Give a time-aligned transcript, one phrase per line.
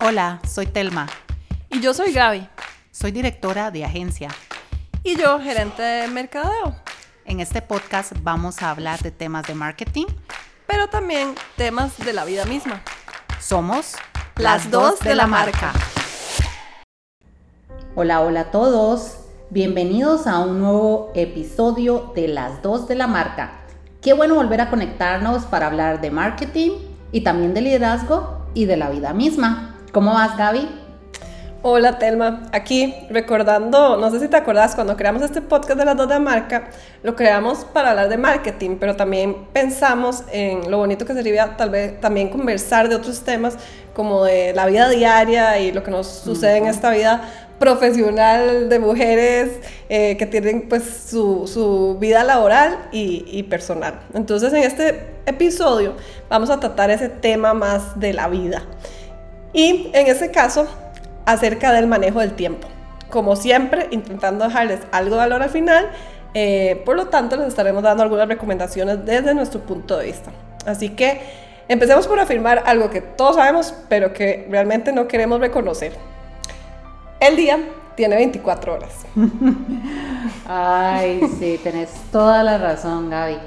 [0.00, 1.08] Hola, soy Telma.
[1.70, 2.46] Y yo soy Gaby.
[2.92, 4.28] Soy directora de agencia.
[5.02, 6.76] Y yo, gerente de mercadeo.
[7.24, 10.06] En este podcast vamos a hablar de temas de marketing,
[10.68, 12.80] pero también temas de la vida misma.
[13.40, 13.96] Somos
[14.36, 15.72] las dos de la marca.
[17.96, 19.16] Hola, hola a todos.
[19.50, 23.62] Bienvenidos a un nuevo episodio de Las dos de la marca.
[24.00, 26.70] Qué bueno volver a conectarnos para hablar de marketing
[27.10, 29.74] y también de liderazgo y de la vida misma.
[29.92, 30.68] ¿Cómo vas, Gaby?
[31.62, 35.96] Hola Telma, aquí recordando, no sé si te acuerdas, cuando creamos este podcast de las
[35.96, 36.68] dos de marca,
[37.02, 41.70] lo creamos para hablar de marketing, pero también pensamos en lo bonito que sería tal
[41.70, 43.56] vez también conversar de otros temas
[43.94, 47.22] como de la vida diaria y lo que nos sucede en esta vida
[47.58, 54.00] profesional de mujeres eh, que tienen pues su, su vida laboral y, y, personal.
[54.14, 55.94] Entonces en este episodio
[56.28, 58.62] vamos a tratar ese tema más de la vida.
[59.52, 60.66] Y en ese caso
[61.24, 62.68] acerca del manejo del tiempo.
[63.10, 65.90] Como siempre, intentando dejarles algo de valor al final,
[66.34, 70.30] eh, por lo tanto les estaremos dando algunas recomendaciones desde nuestro punto de vista.
[70.66, 71.20] Así que
[71.68, 75.92] empecemos por afirmar algo que todos sabemos, pero que realmente no queremos reconocer.
[77.20, 77.58] El día
[77.94, 78.92] tiene 24 horas.
[80.46, 83.38] Ay, sí, tenés toda la razón, Gaby.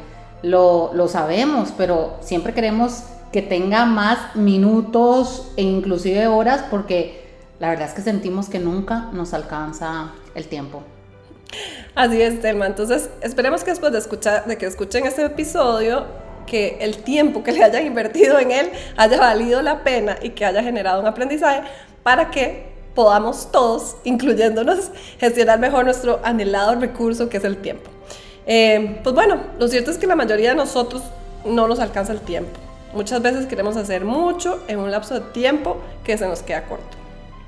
[0.43, 7.21] Lo, lo sabemos, pero siempre queremos que tenga más minutos e inclusive horas porque
[7.59, 10.83] la verdad es que sentimos que nunca nos alcanza el tiempo.
[11.95, 12.65] Así es, Telma.
[12.65, 16.05] Entonces, esperemos que después de, escuchar, de que escuchen este episodio,
[16.47, 20.45] que el tiempo que le hayan invertido en él haya valido la pena y que
[20.45, 21.61] haya generado un aprendizaje
[22.03, 27.89] para que podamos todos, incluyéndonos, gestionar mejor nuestro anhelado recurso que es el tiempo.
[28.47, 31.03] Eh, pues bueno, lo cierto es que la mayoría de nosotros
[31.45, 32.59] no nos alcanza el tiempo.
[32.93, 36.97] Muchas veces queremos hacer mucho en un lapso de tiempo que se nos queda corto.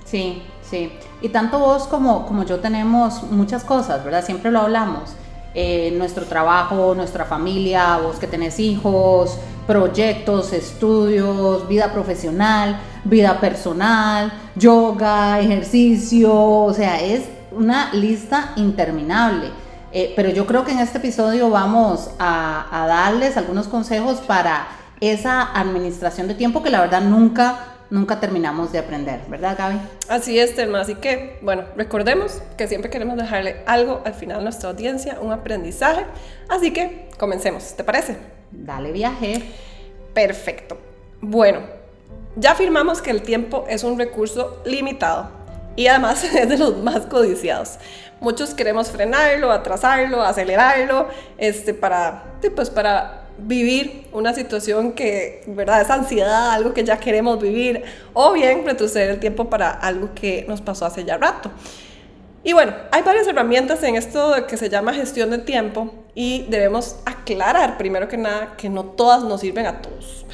[0.05, 0.91] Sí, sí.
[1.21, 4.23] Y tanto vos como, como yo tenemos muchas cosas, ¿verdad?
[4.23, 5.15] Siempre lo hablamos.
[5.55, 9.37] Eh, nuestro trabajo, nuestra familia, vos que tenés hijos,
[9.67, 19.51] proyectos, estudios, vida profesional, vida personal, yoga, ejercicio, o sea, es una lista interminable.
[19.91, 24.65] Eh, pero yo creo que en este episodio vamos a, a darles algunos consejos para
[25.09, 29.79] esa administración de tiempo que la verdad nunca nunca terminamos de aprender, ¿verdad Gaby?
[30.09, 30.81] Así es, Telma.
[30.81, 35.31] Así que, bueno, recordemos que siempre queremos dejarle algo al final a nuestra audiencia, un
[35.31, 36.03] aprendizaje.
[36.49, 38.17] Así que comencemos, ¿te parece?
[38.51, 39.43] Dale viaje.
[40.15, 40.79] Perfecto.
[41.21, 41.59] Bueno,
[42.35, 45.29] ya afirmamos que el tiempo es un recurso limitado
[45.75, 47.77] y además es de los más codiciados.
[48.19, 52.23] Muchos queremos frenarlo, atrasarlo, acelerarlo, este, para,
[52.55, 55.81] pues, para vivir una situación que, ¿verdad?
[55.81, 57.83] Es ansiedad, algo que ya queremos vivir,
[58.13, 61.51] o bien retroceder el tiempo para algo que nos pasó hace ya rato.
[62.43, 66.97] Y bueno, hay varias herramientas en esto que se llama gestión de tiempo y debemos
[67.05, 70.25] aclarar primero que nada que no todas nos sirven a todos.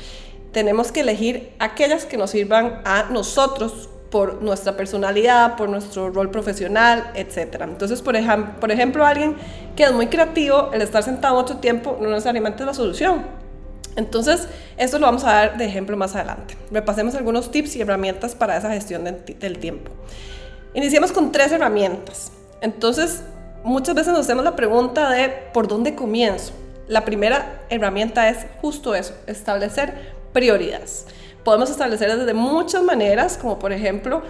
[0.52, 6.32] Tenemos que elegir aquellas que nos sirvan a nosotros por nuestra personalidad, por nuestro rol
[6.32, 7.62] profesional, etc.
[7.62, 8.16] Entonces, por,
[8.60, 9.36] por ejemplo, alguien
[9.76, 13.24] que es muy creativo, el estar sentado mucho tiempo no necesariamente es la solución.
[13.96, 16.56] Entonces, esto lo vamos a dar de ejemplo más adelante.
[16.72, 19.92] Repasemos algunos tips y herramientas para esa gestión del tiempo.
[20.74, 22.32] Iniciemos con tres herramientas.
[22.62, 23.24] Entonces,
[23.64, 26.54] muchas veces nos hacemos la pregunta de ¿por dónde comienzo?
[26.88, 31.06] La primera herramienta es justo eso, establecer prioridades
[31.44, 34.22] podemos establecer desde muchas maneras, como por ejemplo,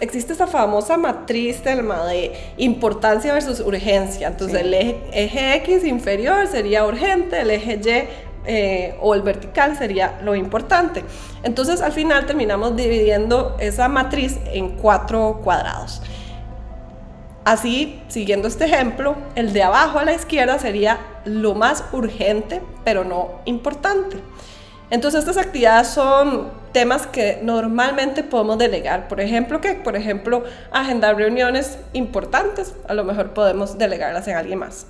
[0.00, 4.28] existe esa famosa matriz de importancia versus urgencia.
[4.28, 10.20] Entonces, el eje, X inferior sería urgente, el eje Y eh, o el vertical sería
[10.22, 11.02] lo importante.
[11.42, 16.02] Entonces, al final terminamos dividiendo esa matriz en cuatro cuadrados.
[17.44, 23.04] Así, siguiendo este ejemplo, el de abajo a la izquierda sería lo más urgente, pero
[23.04, 24.16] no importante.
[24.90, 29.08] Entonces estas actividades son temas que normalmente podemos delegar.
[29.08, 34.58] Por ejemplo, que por ejemplo agendar reuniones importantes, a lo mejor podemos delegarlas en alguien
[34.58, 34.86] más.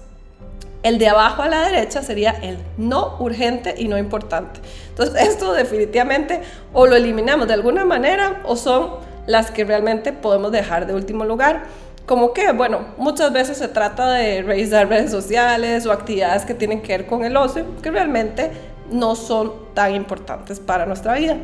[0.82, 4.60] El de abajo a la derecha sería el no urgente y no importante.
[4.90, 6.42] Entonces esto definitivamente
[6.72, 8.90] o lo eliminamos de alguna manera o son
[9.26, 11.64] las que realmente podemos dejar de último lugar.
[12.04, 16.82] Como que, bueno, muchas veces se trata de revisar redes sociales o actividades que tienen
[16.82, 18.50] que ver con el ocio, que realmente
[18.90, 21.36] no son tan importantes para nuestra vida.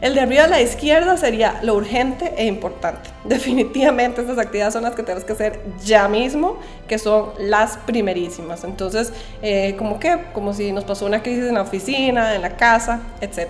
[0.00, 3.10] El de arriba a la izquierda sería lo urgente e importante.
[3.24, 6.58] Definitivamente estas actividades son las que tenemos que hacer ya mismo,
[6.88, 8.64] que son las primerísimas.
[8.64, 9.12] Entonces,
[9.42, 13.00] eh, como que, como si nos pasó una crisis en la oficina, en la casa,
[13.20, 13.48] etc.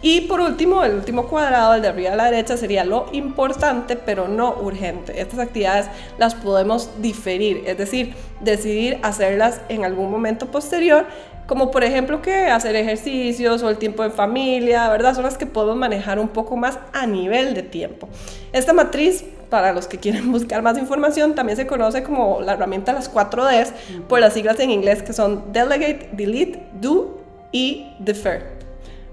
[0.00, 3.96] Y por último, el último cuadrado, el de arriba a la derecha, sería lo importante
[3.96, 5.20] pero no urgente.
[5.20, 5.86] Estas actividades
[6.18, 11.06] las podemos diferir, es decir, decidir hacerlas en algún momento posterior
[11.46, 15.14] como por ejemplo que hacer ejercicios o el tiempo en familia, ¿verdad?
[15.14, 18.08] Son las que podemos manejar un poco más a nivel de tiempo.
[18.52, 22.92] Esta matriz, para los que quieren buscar más información, también se conoce como la herramienta
[22.92, 23.72] las 4 Ds,
[24.08, 27.20] por las siglas en inglés que son Delegate, Delete, Do
[27.52, 28.54] y Defer.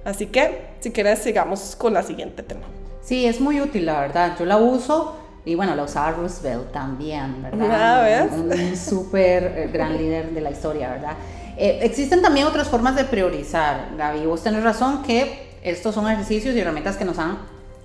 [0.03, 2.63] Así que, si quieres, sigamos con la siguiente tema.
[3.01, 4.35] Sí, es muy útil, la verdad.
[4.39, 7.69] Yo la uso y bueno, la usaba Roosevelt también, ¿verdad?
[7.71, 8.31] Ah, ¿ves?
[8.31, 11.15] Un, súper eh, gran líder de la historia, ¿verdad?
[11.57, 14.25] Eh, existen también otras formas de priorizar, Gaby.
[14.25, 17.37] Vos tenés razón que estos son ejercicios y herramientas que nos han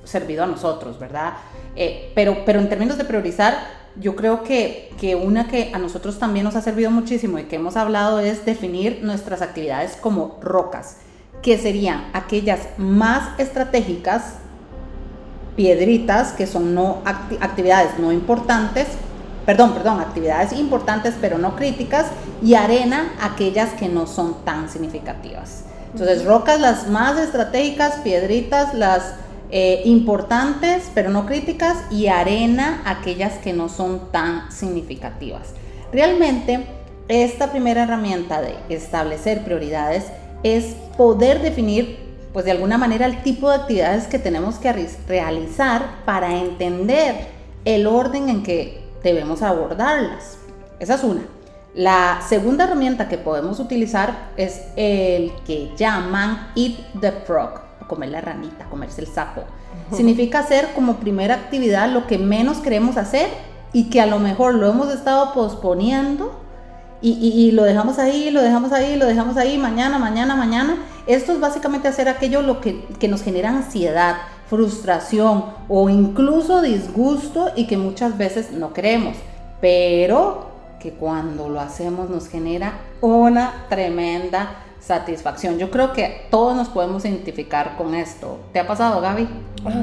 [0.05, 1.35] servido a nosotros, ¿verdad?
[1.75, 3.57] Eh, pero, pero en términos de priorizar,
[3.97, 7.57] yo creo que, que una que a nosotros también nos ha servido muchísimo y que
[7.57, 10.99] hemos hablado es definir nuestras actividades como rocas,
[11.43, 14.35] que serían aquellas más estratégicas,
[15.57, 18.87] piedritas, que son no actividades no importantes,
[19.47, 22.07] perdón, perdón, actividades importantes pero no críticas
[22.43, 25.65] y arena aquellas que no son tan significativas.
[25.93, 29.15] Entonces, rocas las más estratégicas, piedritas las
[29.51, 35.55] eh, importantes pero no críticas y arena aquellas que no son tan significativas.
[35.93, 36.67] Realmente,
[37.09, 40.07] esta primera herramienta de establecer prioridades
[40.43, 46.05] es poder definir pues de alguna manera el tipo de actividades que tenemos que realizar
[46.05, 47.29] para entender
[47.65, 50.39] el orden en que debemos abordarlas.
[50.79, 51.23] Esa es una.
[51.75, 58.21] La segunda herramienta que podemos utilizar es el que llaman Eat the Frog, comer la
[58.21, 59.43] ranita, comerse el sapo.
[59.93, 63.29] Significa hacer como primera actividad lo que menos queremos hacer
[63.73, 66.41] y que a lo mejor lo hemos estado posponiendo
[67.03, 70.77] y, lo dejamos ahí, lo dejamos ahí, lo dejamos ahí, mañana, mañana, mañana.
[71.07, 74.17] Esto es básicamente hacer aquello lo que, que nos genera ansiedad,
[74.49, 79.17] frustración o incluso disgusto y que muchas veces no queremos,
[79.61, 80.47] pero
[80.81, 85.59] que cuando lo hacemos nos genera una tremenda satisfacción.
[85.59, 88.39] Yo creo que todos nos podemos identificar con esto.
[88.53, 89.29] ¿Te ha pasado, Gaby?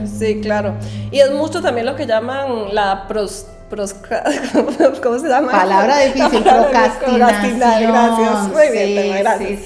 [0.06, 0.75] Sí, claro.
[1.12, 3.48] Y es mucho también lo que llaman la pros
[5.04, 5.51] ¿Cómo se llama?
[5.51, 7.92] Palabra difícil, procrastinación.
[7.92, 8.50] Gracias.
[8.50, 9.62] Muy bien, gracias.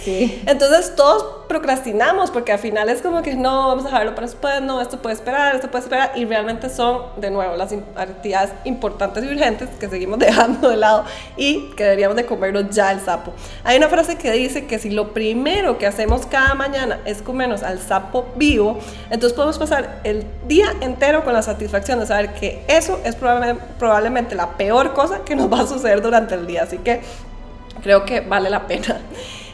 [0.45, 4.61] Entonces todos procrastinamos porque al final es como que no, vamos a dejarlo para después,
[4.61, 9.23] no, esto puede esperar, esto puede esperar y realmente son de nuevo las actividades importantes
[9.23, 11.05] y urgentes que seguimos dejando de lado
[11.35, 13.33] y que deberíamos de comernos ya el sapo.
[13.63, 17.63] Hay una frase que dice que si lo primero que hacemos cada mañana es comernos
[17.63, 18.79] al sapo vivo,
[19.09, 24.35] entonces podemos pasar el día entero con la satisfacción de saber que eso es probablemente,
[24.35, 27.01] la peor cosa que nos va a suceder durante el día, así que
[27.81, 29.01] creo que vale la pena.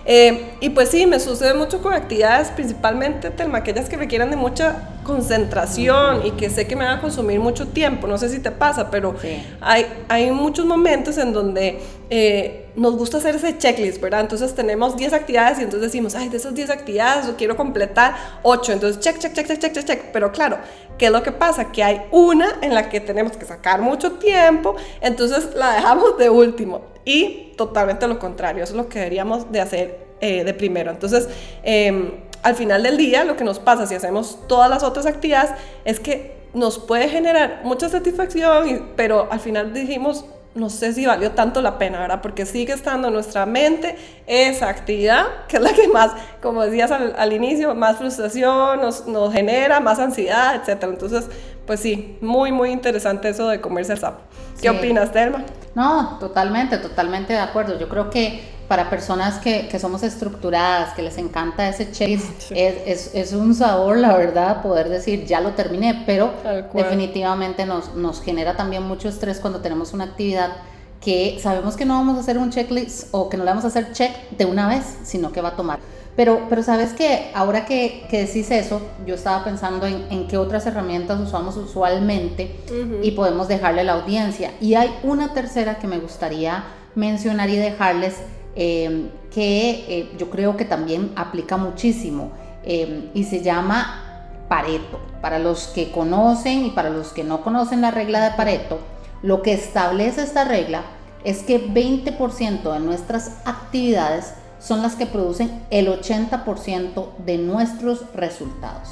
[0.05, 4.35] Eh, y pues sí, me sucede mucho con actividades, principalmente Telma, aquellas que requieren de
[4.35, 8.07] mucha concentración y que sé que me van a consumir mucho tiempo.
[8.07, 9.15] No sé si te pasa, pero
[9.61, 11.79] hay, hay muchos momentos en donde
[12.09, 14.21] eh, nos gusta hacer ese checklist, ¿verdad?
[14.21, 18.15] Entonces tenemos 10 actividades y entonces decimos, ay, de esas 10 actividades yo quiero completar
[18.43, 18.73] 8.
[18.73, 20.01] Entonces, check, check, check, check, check, check, check.
[20.11, 20.57] Pero claro,
[20.97, 21.71] ¿qué es lo que pasa?
[21.71, 26.29] Que hay una en la que tenemos que sacar mucho tiempo, entonces la dejamos de
[26.29, 30.91] último y totalmente lo contrario, eso es lo que deberíamos de hacer eh, de primero.
[30.91, 31.27] Entonces,
[31.63, 32.11] em,
[32.43, 35.51] al final del día, lo que nos pasa si hacemos todas las otras actividades
[35.85, 40.25] es que nos puede generar mucha satisfacción, pero al final dijimos,
[40.55, 42.21] no sé si valió tanto la pena, ¿verdad?
[42.21, 46.91] Porque sigue estando en nuestra mente esa actividad, que es la que más, como decías
[46.91, 50.83] al, inicio, más frustración nos, nos, genera, más ansiedad, etc.
[50.83, 51.27] Entonces,
[51.65, 54.21] pues sí, muy, muy interesante eso de comerse el sapo.
[54.61, 55.43] ¿Qué opinas, Telma?
[55.75, 57.79] No, totalmente, totalmente de acuerdo.
[57.79, 62.81] Yo creo que para personas que, que somos estructuradas, que les encanta ese chase, es,
[62.87, 66.33] es, es, un sabor, la verdad, poder decir, ya lo terminé, pero
[66.73, 70.53] definitivamente nos, nos genera también mucho estrés cuando tenemos una actividad
[70.99, 73.67] que sabemos que no vamos a hacer un checklist o que no le vamos a
[73.67, 75.77] hacer check de una vez, sino que va a tomar.
[76.15, 80.39] Pero, pero sabes que ahora que, que decís eso, yo estaba pensando en, en qué
[80.39, 82.55] otras herramientas usamos usualmente
[83.03, 84.51] y podemos dejarle a la audiencia.
[84.59, 86.63] Y hay una tercera que me gustaría
[86.95, 88.15] mencionar y dejarles
[88.55, 92.31] eh, que eh, yo creo que también aplica muchísimo
[92.63, 94.99] eh, y se llama Pareto.
[95.21, 98.79] Para los que conocen y para los que no conocen la regla de Pareto,
[99.23, 100.83] lo que establece esta regla
[101.23, 108.89] es que 20% de nuestras actividades son las que producen el 80% de nuestros resultados.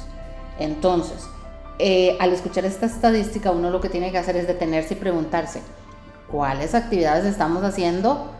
[0.58, 1.26] Entonces,
[2.20, 5.62] al escuchar esta estadística, uno lo que tiene que hacer es detenerse y preguntarse,
[6.30, 8.30] ¿cuáles actividades estamos haciendo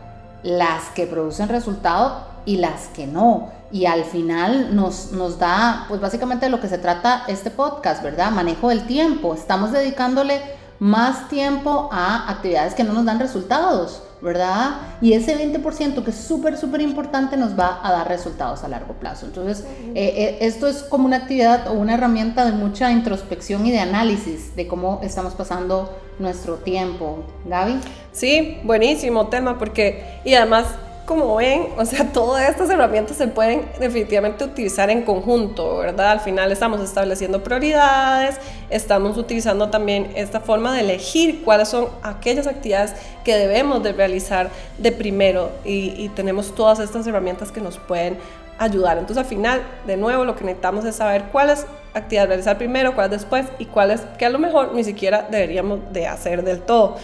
[0.43, 3.51] las que producen resultado y las que no.
[3.71, 8.03] Y al final nos, nos da, pues básicamente de lo que se trata este podcast,
[8.03, 8.31] ¿verdad?
[8.31, 9.33] Manejo del tiempo.
[9.33, 10.41] Estamos dedicándole
[10.83, 14.81] más tiempo a actividades que no nos dan resultados, ¿verdad?
[14.99, 18.93] Y ese 20% que es súper, súper importante nos va a dar resultados a largo
[18.95, 19.27] plazo.
[19.27, 23.71] Entonces, eh, eh, esto es como una actividad o una herramienta de mucha introspección y
[23.71, 27.23] de análisis de cómo estamos pasando nuestro tiempo.
[27.45, 27.79] Gaby.
[28.11, 30.65] Sí, buenísimo tema, porque, y además
[31.05, 36.11] como ven, o sea, todas estas herramientas se pueden definitivamente utilizar en conjunto, ¿verdad?
[36.11, 38.37] Al final estamos estableciendo prioridades,
[38.69, 42.93] estamos utilizando también esta forma de elegir cuáles son aquellas actividades
[43.23, 48.17] que debemos de realizar de primero y, tenemos todas estas herramientas que nos pueden
[48.59, 48.97] ayudar.
[48.97, 53.11] Entonces al final, de nuevo, lo que necesitamos es saber cuáles actividades realizar primero, cuáles
[53.11, 56.97] después y cuáles que a lo mejor ni siquiera deberíamos de hacer del todo.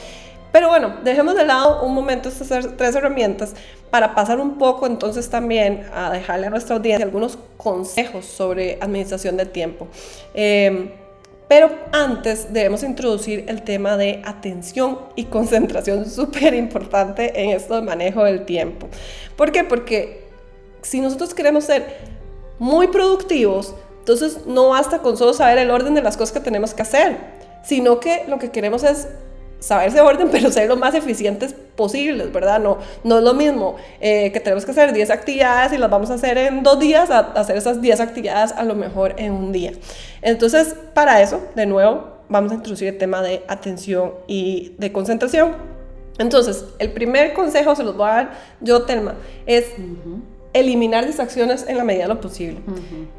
[0.52, 3.54] Pero bueno, dejemos de lado un momento estas tres herramientas
[3.92, 9.38] para pasar un poco entonces también a dejarle a nuestra audiencia algunos consejos sobre administración
[9.38, 9.88] del tiempo.
[10.34, 10.92] Em,
[11.48, 17.82] pero antes debemos introducir el tema de atención y concentración, súper importante en esto de
[17.82, 18.88] manejo del tiempo.
[19.36, 19.64] ¿Por qué?
[19.64, 20.24] Porque
[20.82, 21.98] si nosotros queremos ser
[22.60, 26.74] muy productivos, entonces no basta con solo saber el orden de las cosas que tenemos
[26.74, 27.18] que hacer,
[27.64, 29.08] sino que lo que queremos es
[29.60, 32.60] saber ese orden, pero ser lo más eficientes posibles, ¿verdad?
[32.60, 36.10] No, no es lo mismo eh, que tenemos que hacer 10 actividades y las vamos
[36.12, 39.72] a hacer en dos días, hacer esas 10 actividades a lo mejor en un día.
[40.22, 45.56] Entonces, para eso, de nuevo, vamos a introducir el tema de atención y de concentración.
[46.18, 49.74] Entonces, el primer consejo se los voy a dar yo, Telma, es
[50.52, 52.60] eliminar distracciones en la medida de lo posible.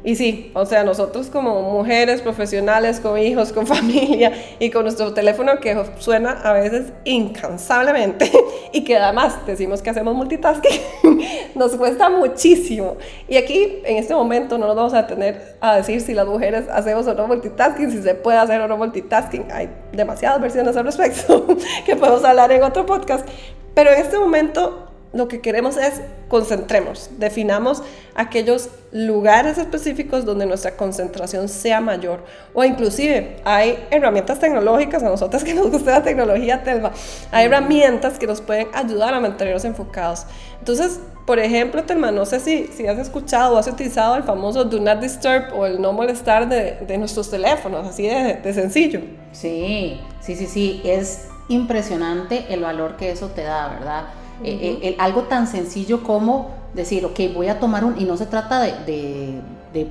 [0.03, 5.13] Y sí, o sea, nosotros como mujeres profesionales, con hijos, con familia y con nuestro
[5.13, 8.29] teléfono que suena a veces incansablemente
[8.73, 10.81] y que además decimos que hacemos multitasking,
[11.55, 12.97] nos cuesta muchísimo.
[13.29, 16.65] Y aquí, en este momento, no nos vamos a tener a decir si las mujeres
[16.69, 19.45] hacemos o no multitasking, si se puede hacer o no multitasking.
[19.51, 21.47] Hay demasiadas versiones al respecto
[21.85, 23.25] que podemos hablar en otro podcast.
[23.73, 27.83] Pero en este momento lo que queremos es concentremos, definamos
[28.15, 32.23] aquellos lugares específicos donde nuestra concentración sea mayor.
[32.53, 36.91] O inclusive hay herramientas tecnológicas, a nosotras que nos gusta la tecnología, Telma,
[37.31, 40.25] hay herramientas que nos pueden ayudar a mantenernos enfocados.
[40.59, 44.63] Entonces, por ejemplo, Telma, no sé si, si has escuchado o has utilizado el famoso
[44.63, 49.01] Do Not Disturb o el no molestar de, de nuestros teléfonos, así de, de sencillo.
[49.33, 54.05] Sí, sí, sí, sí, es impresionante el valor que eso te da, ¿verdad?
[54.43, 57.99] Eh, eh, algo tan sencillo como decir, ok, voy a tomar un...
[57.99, 59.41] Y no se trata de,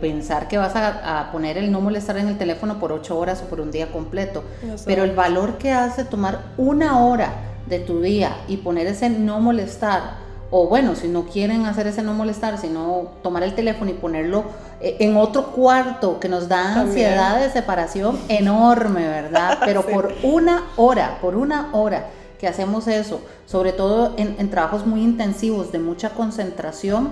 [0.00, 3.48] pensar que vas a, poner el no molestar en el teléfono por ocho horas o
[3.48, 4.44] por un día completo,
[4.84, 7.32] pero el valor que hace tomar una hora
[7.66, 10.18] de tu día y poner ese no molestar,
[10.50, 14.44] o bueno, si no quieren hacer ese no molestar, sino tomar el teléfono y ponerlo
[14.80, 19.58] eh, en otro cuarto que nos da ansiedad de separación enorme, ¿verdad?
[19.64, 22.06] Pero por una hora, por una hora
[22.40, 27.10] que hacemos eso, sobre todo en, trabajos muy intensivos de mucha concentración,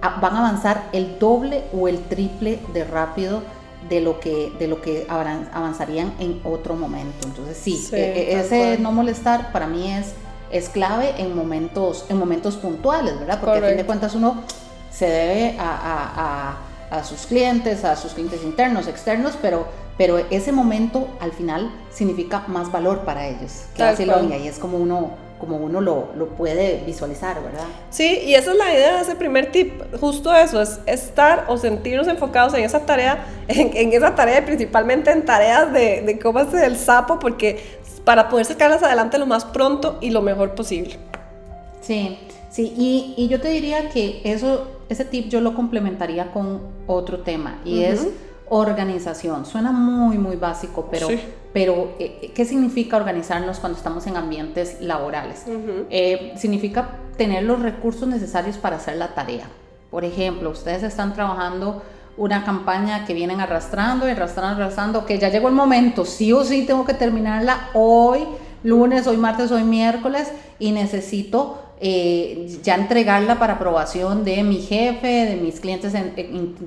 [0.00, 3.42] van a avanzar el doble o el triple de rápido
[3.88, 7.26] de lo que, de lo que avanzarían en otro momento.
[7.26, 10.12] Entonces sí, e, e, ese no molestar para mí es,
[10.52, 13.40] es clave en momentos, en momentos puntuales, ¿verdad?
[13.40, 14.44] Porque a fin de cuentas uno
[14.92, 16.56] se debe a,
[16.90, 19.66] a, a sus clientes, a sus clientes internos, externos, pero
[19.98, 24.78] pero ese momento al final significa más valor para ellos que y ahí es como
[24.78, 27.66] uno como uno lo, lo, puede visualizar, ¿verdad?
[27.90, 31.56] Sí, y esa es la idea de ese primer tip, justo eso, es estar o
[31.56, 36.64] sentirnos enfocados en esa tarea, en, esa tarea, principalmente en tareas de, de cómo hacer
[36.64, 40.96] el sapo, porque para poder sacarlas adelante lo más pronto y lo mejor posible.
[41.82, 42.18] Sí,
[42.50, 47.20] sí, y, y yo te diría que eso, ese tip yo lo complementaría con otro
[47.20, 48.08] tema, y es
[48.50, 49.46] organización.
[49.46, 51.08] Suena muy, muy básico, pero,
[51.52, 55.44] pero eh, ¿qué significa organizarnos cuando estamos en ambientes laborales?
[55.90, 59.46] Eh, significa tener los recursos necesarios para hacer la tarea.
[59.90, 61.82] Por ejemplo, ustedes están trabajando
[62.16, 66.44] una campaña que vienen arrastrando y arrastrando, arrastrando, que ya llegó el momento, sí o
[66.44, 68.24] sí tengo que terminarla hoy,
[68.64, 75.26] lunes, hoy martes, hoy miércoles, y necesito eh, ya entregarla para aprobación de mi jefe,
[75.26, 75.94] de mis clientes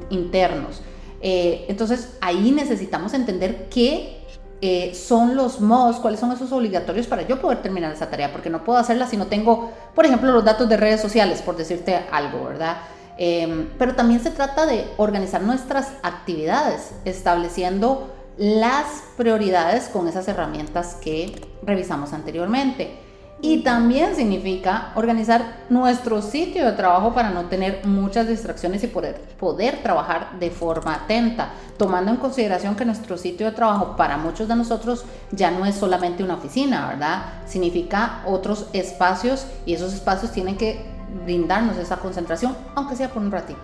[0.09, 0.81] internos.
[1.22, 4.22] Eh, entonces ahí necesitamos entender qué
[4.63, 8.50] eh, son los modos, cuáles son esos obligatorios para yo poder terminar esa tarea, porque
[8.50, 11.96] no puedo hacerla si no tengo, por ejemplo, los datos de redes sociales, por decirte
[12.12, 12.78] algo, ¿verdad?
[13.18, 18.86] Em, pero también se trata de organizar nuestras actividades, estableciendo las
[19.18, 23.11] prioridades con esas herramientas que revisamos anteriormente.
[23.43, 29.19] Y también significa organizar nuestro sitio de trabajo para no tener muchas distracciones y poder,
[29.39, 34.48] poder trabajar de forma atenta, tomando en consideración que nuestro sitio de trabajo para muchos
[34.48, 37.24] de nosotros ya no es solamente una oficina, ¿verdad?
[37.48, 40.86] Significa otros espacios y esos espacios tienen que
[41.25, 43.60] brindarnos esa concentración, aunque sea por un ratito.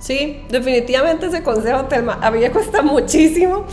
[0.00, 3.64] Sí, definitivamente ese consejo, Telma, a mí me cuesta muchísimo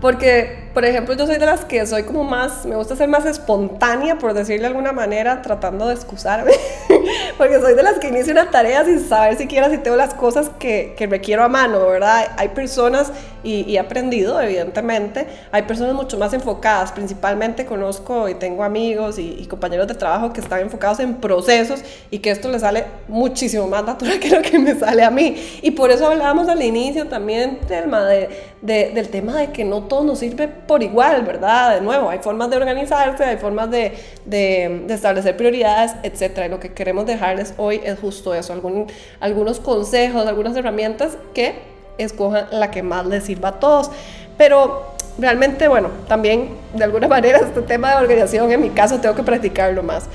[0.00, 3.24] porque, por ejemplo, yo soy de las que soy como más, me gusta ser más
[3.24, 6.50] espontánea, por decirle de alguna manera, tratando de excusarme.
[7.38, 10.50] porque soy de las que inicio una tarea sin saber siquiera si tengo las cosas
[10.58, 12.28] que, que requiero a mano, ¿verdad?
[12.36, 13.12] Hay personas,
[13.44, 16.92] y, he aprendido, evidentemente, hay personas mucho más enfocadas.
[16.92, 21.82] Principalmente conozco y tengo amigos y, y, compañeros de trabajo que están enfocados en procesos
[22.10, 25.36] y que esto les sale muchísimo más natural que lo que me sale a mí.
[25.62, 28.28] Y por eso hablábamos al inicio también, Telma, de,
[28.62, 31.74] de, del tema de que no nos sirve por igual, ¿verdad?
[31.74, 33.92] De nuevo, hay formas de organizarse, hay formas de,
[34.24, 36.44] de, establecer prioridades, etc.
[36.46, 38.86] Y lo que queremos dejarles hoy es justo eso, algún,
[39.18, 41.54] algunos consejos, algunas herramientas que
[41.98, 43.90] escojan la que más les sirva a todos.
[44.38, 49.14] Pero realmente, bueno, también de alguna manera este tema de organización en mi caso tengo
[49.14, 50.06] que practicarlo más.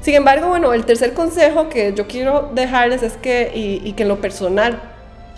[0.00, 4.02] Sin embargo, bueno, el tercer consejo que yo quiero dejarles es que, y, y que
[4.02, 4.91] en lo personal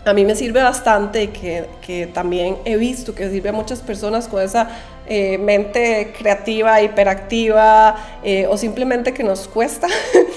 [0.04, 4.28] a mí me sirve bastante que, que, también he visto que sirve a muchas personas
[4.28, 4.68] con esa
[5.06, 9.86] eh, mente creativa, hiperactiva eh, o simplemente que nos cuesta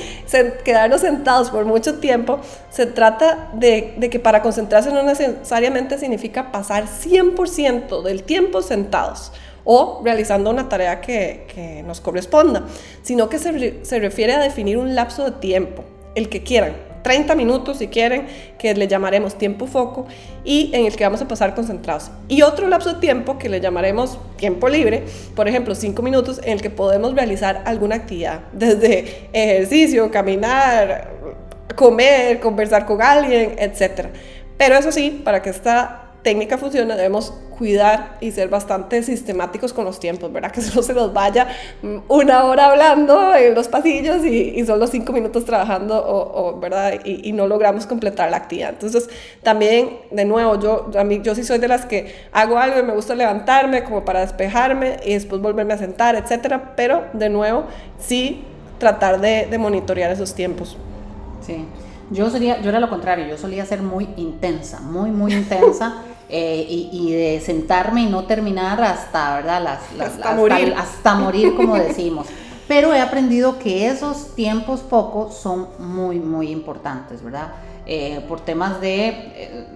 [0.64, 2.40] quedarnos sentados por mucho tiempo.
[2.70, 9.34] Se trata de, de, que para concentrarse no necesariamente significa pasar 100% del tiempo sentados
[9.66, 12.64] o realizando una tarea que, que nos corresponda,
[13.02, 15.84] sino que se, se refiere a definir un lapso de tiempo,
[16.16, 18.28] el que quieran 30 minutos si quieren,
[18.58, 20.08] que le llamaremos tiempo foco
[20.44, 22.12] y en el que vamos a pasar concentrados.
[22.28, 25.04] Y otro lapso de tiempo que le llamaremos tiempo libre,
[25.36, 31.12] por ejemplo, 5 minutos en el que podemos realizar alguna actividad, desde ejercicio, caminar,
[31.76, 34.08] comer, conversar con alguien, etc.
[34.58, 39.86] Pero eso sí, para que esta técnica funcione, debemos cuidar y ser bastante sistemáticos con
[39.86, 40.52] los tiempos, ¿verdad?
[40.58, 41.48] Que no se nos vaya
[42.08, 47.00] una hora hablando en los pasillos y, y solo cinco minutos trabajando, o, ¿verdad?
[47.04, 48.70] Y, no logramos completar la actividad.
[48.70, 49.10] Entonces,
[49.44, 52.84] también, de nuevo, yo, a mí, yo sí soy de las que hago algo y
[52.84, 57.66] me gusta levantarme como para despejarme y después volverme a sentar, etcétera, pero de nuevo,
[58.00, 58.44] sí
[58.80, 60.78] tratar de, de monitorear esos tiempos.
[61.46, 61.66] Sí.
[62.10, 66.04] Yo, sería, yo era lo contrario, yo solía ser muy intensa, muy, muy intensa.
[66.30, 69.64] Eh, y, de sentarme y no terminar hasta, ¿verdad?
[69.64, 70.74] Las, hasta, morir.
[70.78, 72.28] Hasta morir, como decimos.
[72.68, 77.54] Pero he aprendido que esos tiempos pocos son muy, muy importantes, ¿verdad?
[77.86, 79.68] Eh, por temas de eh,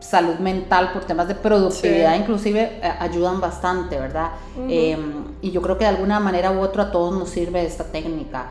[0.00, 4.32] salud mental, por temas de productividad, inclusive ayudan bastante, ¿verdad?
[4.68, 7.84] Em, y yo creo que de alguna manera u otra a todos nos sirve esta
[7.84, 8.50] técnica,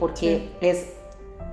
[0.00, 0.93] porque es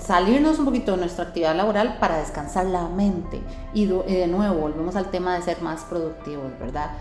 [0.06, 3.42] salirnos un poquito de nuestra actividad laboral para descansar la mente.
[3.74, 6.92] Y, de nuevo, volvemos al tema de ser más productivos, ¿verdad?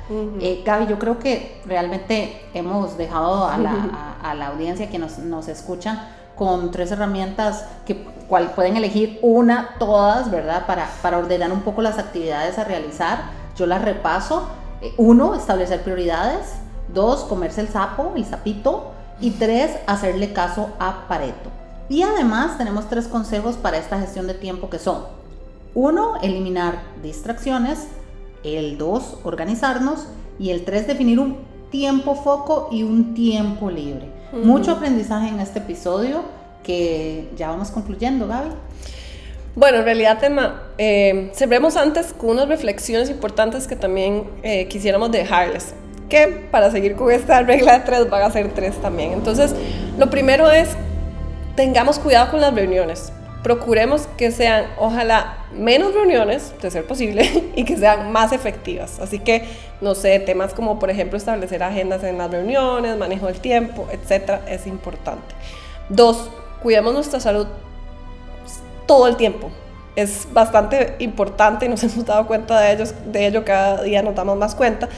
[0.40, 5.18] Eh, Gaby, yo creo que realmente hemos dejado a la, a, la audiencia que nos,
[5.18, 6.00] nos escuchan
[6.36, 10.66] con tres herramientas que cual pueden elegir una, todas, ¿verdad?
[10.66, 13.24] Para, para ordenar un poco las actividades a realizar.
[13.56, 14.48] Yo las repaso.
[14.80, 16.54] Eh, uno, establecer prioridades.
[16.94, 18.92] Dos, comerse el sapo, el sapito.
[19.20, 21.59] Y tres, hacerle caso a Pareto.
[21.90, 25.02] Y además tenemos tres consejos para esta gestión de tiempo que son,
[25.74, 27.88] uno, eliminar distracciones,
[28.44, 30.06] el dos, organizarnos
[30.38, 31.38] y el tres, definir un
[31.72, 34.08] tiempo foco y un tiempo libre.
[34.32, 36.22] Mucho aprendizaje en este episodio
[36.62, 38.50] que ya vamos concluyendo, Gaby.
[39.56, 45.10] Bueno, en realidad, tema, eh, cerremos antes con unas reflexiones importantes que también eh, quisiéramos
[45.10, 45.74] dejarles.
[46.08, 49.12] Que para seguir con esta regla de tres van a ser tres también.
[49.12, 49.52] Entonces,
[49.98, 50.68] lo primero es
[51.60, 53.12] tengamos cuidado con las reuniones.
[53.42, 58.98] Procuremos que sean, ojalá, menos reuniones, de ser posible, y que sean más efectivas.
[58.98, 59.44] Así que,
[59.82, 64.40] no sé, temas como, por ejemplo, establecer agendas en las reuniones, manejo del tiempo, etcétera,
[64.48, 65.34] es importante.
[65.90, 66.30] Dos,
[66.62, 67.46] cuidemos nuestra salud
[68.86, 69.50] todo el tiempo.
[69.96, 74.38] Es bastante importante nos hemos dado cuenta de, ellos, de ello, cada día nos damos
[74.38, 74.88] más cuenta.